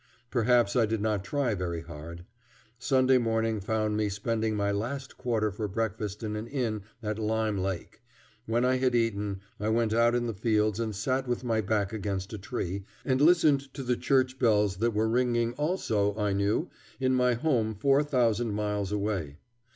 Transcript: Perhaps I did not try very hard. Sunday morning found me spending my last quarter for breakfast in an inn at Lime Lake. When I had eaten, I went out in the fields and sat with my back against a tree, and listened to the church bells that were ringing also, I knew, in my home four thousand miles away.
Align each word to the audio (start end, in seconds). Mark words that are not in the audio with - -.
Perhaps 0.31 0.75
I 0.75 0.87
did 0.87 0.99
not 0.99 1.23
try 1.23 1.53
very 1.53 1.81
hard. 1.83 2.25
Sunday 2.79 3.19
morning 3.19 3.59
found 3.61 3.95
me 3.95 4.09
spending 4.09 4.55
my 4.55 4.71
last 4.71 5.15
quarter 5.15 5.51
for 5.51 5.67
breakfast 5.67 6.23
in 6.23 6.35
an 6.35 6.47
inn 6.47 6.81
at 7.03 7.19
Lime 7.19 7.59
Lake. 7.59 8.01
When 8.47 8.65
I 8.65 8.77
had 8.77 8.95
eaten, 8.95 9.41
I 9.59 9.69
went 9.69 9.93
out 9.93 10.15
in 10.15 10.25
the 10.25 10.33
fields 10.33 10.79
and 10.79 10.95
sat 10.95 11.27
with 11.27 11.43
my 11.43 11.61
back 11.61 11.93
against 11.93 12.33
a 12.33 12.39
tree, 12.39 12.83
and 13.05 13.21
listened 13.21 13.71
to 13.75 13.83
the 13.83 13.95
church 13.95 14.39
bells 14.39 14.77
that 14.77 14.95
were 14.95 15.07
ringing 15.07 15.53
also, 15.53 16.15
I 16.17 16.33
knew, 16.33 16.71
in 16.99 17.13
my 17.13 17.35
home 17.35 17.75
four 17.75 18.01
thousand 18.03 18.53
miles 18.53 18.91
away. 18.91 19.37